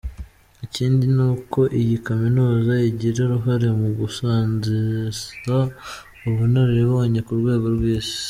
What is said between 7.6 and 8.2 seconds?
rw’Isi.